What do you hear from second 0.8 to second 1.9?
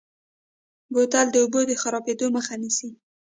بوتل د اوبو د